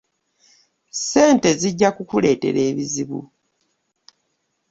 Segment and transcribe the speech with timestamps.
[0.95, 3.19] ssente zigya kukuleetera ebizibu.